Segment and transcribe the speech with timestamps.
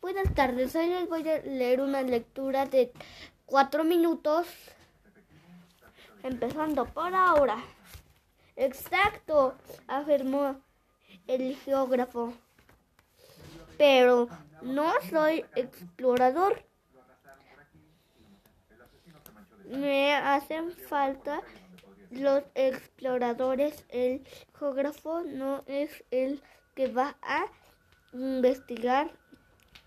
[0.00, 2.92] Buenas tardes, hoy les voy a leer una lectura de
[3.44, 4.46] cuatro minutos,
[6.22, 7.56] empezando por ahora.
[8.56, 9.56] Exacto,
[9.88, 10.60] afirmó
[11.26, 12.34] el geógrafo.
[13.78, 14.28] Pero
[14.62, 16.62] no soy explorador.
[19.64, 21.42] Me hacen falta
[22.10, 23.84] los exploradores.
[23.88, 24.24] El
[24.58, 26.42] geógrafo no es el
[26.74, 27.46] que va a
[28.12, 29.10] investigar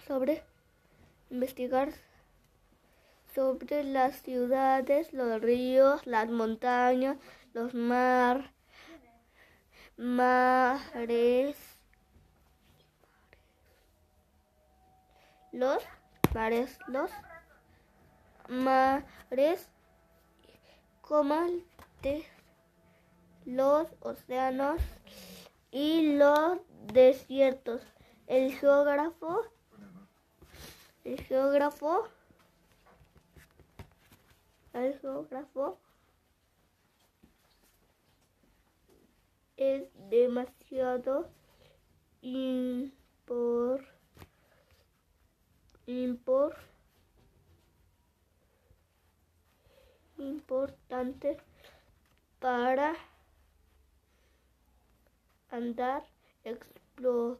[0.09, 0.41] sobre
[1.29, 1.93] investigar
[3.35, 7.17] sobre las ciudades, los ríos, las montañas,
[7.53, 8.51] los mar,
[9.97, 11.55] mares,
[15.51, 15.83] los
[16.33, 17.11] mares, los
[18.47, 19.69] mares,
[21.01, 21.35] como
[23.45, 24.81] los océanos
[25.69, 26.57] y los
[26.91, 27.83] desiertos.
[28.25, 29.43] El geógrafo,
[31.03, 32.07] el geógrafo,
[34.73, 35.79] el geógrafo
[39.57, 41.29] es demasiado
[42.21, 43.85] impor,
[45.85, 46.55] impor,
[50.17, 51.37] importante
[52.39, 52.95] para
[55.49, 56.05] andar
[56.43, 57.39] explorando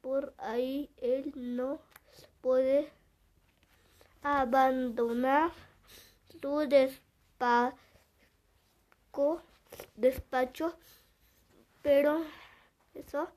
[0.00, 0.90] por ahí.
[0.98, 1.80] Él no
[2.40, 2.92] puede
[4.66, 5.52] abandonar
[6.40, 7.76] su despacho,
[9.94, 10.76] despacho
[11.82, 12.22] pero
[12.94, 13.28] eso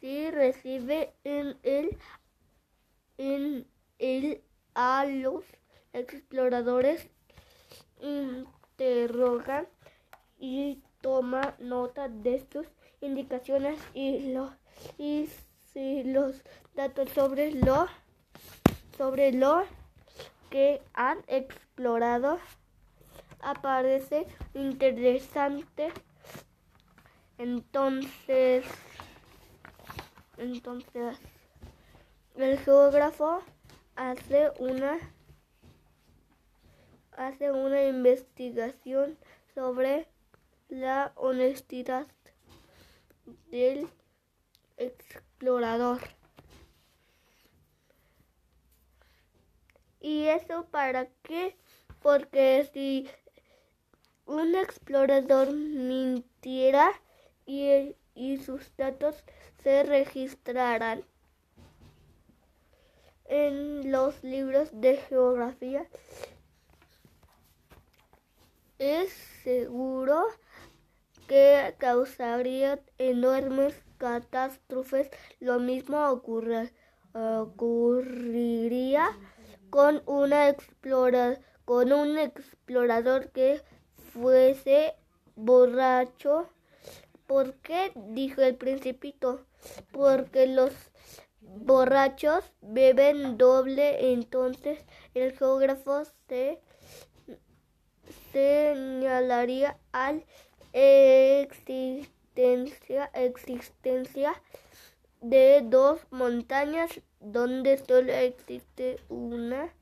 [0.00, 1.98] sí recibe en el
[3.18, 3.66] en
[3.98, 4.42] el
[4.74, 5.44] a los
[5.92, 7.08] exploradores
[8.00, 9.68] interrogan
[10.38, 12.66] y toma nota de sus
[13.02, 14.54] indicaciones y, lo,
[14.96, 15.28] y
[15.72, 16.42] si los
[16.74, 17.88] datos sobre lo
[18.96, 19.64] sobre lo
[20.50, 22.38] que han explorado
[23.40, 25.92] aparece interesante
[27.38, 28.64] entonces
[30.36, 31.16] entonces
[32.36, 33.42] el geógrafo
[33.96, 34.98] hace una
[37.16, 39.18] hace una investigación
[39.54, 40.06] sobre
[40.68, 42.06] la honestidad
[43.50, 43.88] del
[44.78, 46.00] explorador.
[50.00, 51.56] ¿Y eso para qué?
[52.00, 53.08] Porque si
[54.26, 56.90] un explorador mintiera
[57.44, 59.24] y, y sus datos
[59.62, 61.04] se registraran
[63.26, 65.86] en los libros de geografía,
[68.78, 69.12] es
[69.44, 70.26] seguro
[71.28, 75.10] que causaría enormes catástrofes.
[75.38, 76.08] Lo mismo
[77.12, 79.10] ocurriría
[79.70, 80.54] con, una
[81.64, 83.62] con un explorador que
[84.12, 84.94] fuese
[85.36, 86.48] borracho.
[87.26, 87.92] ¿Por qué?
[87.94, 89.46] dijo el principito.
[89.92, 90.72] Porque los
[91.40, 96.60] borrachos beben doble, entonces el geógrafo se
[98.32, 100.24] señalaría al
[100.72, 102.10] existencia,
[103.14, 104.40] existencia
[105.20, 109.72] de dos montañas donde solo existe una.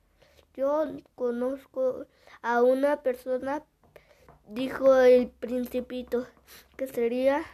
[0.54, 0.84] Yo
[1.15, 2.06] conozco
[2.43, 3.62] a una persona,
[4.49, 6.26] dijo el principito,
[6.76, 7.44] que sería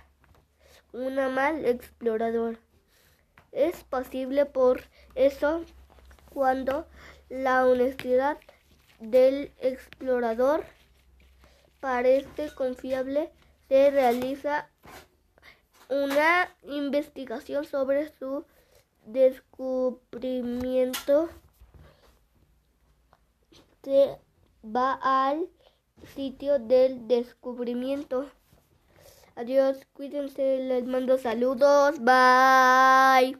[0.92, 2.58] una mal explorador.
[3.52, 4.82] Es posible por
[5.14, 5.64] eso
[6.32, 6.86] cuando
[7.28, 8.38] la honestidad
[9.00, 10.64] del explorador
[11.80, 13.30] parece confiable,
[13.68, 14.70] se realiza
[16.02, 18.44] una investigación sobre su
[19.06, 21.28] descubrimiento.
[23.82, 24.18] Se
[24.64, 25.48] va al
[26.14, 28.26] sitio del descubrimiento.
[29.36, 33.36] Adiós, cuídense, les mando saludos, bye.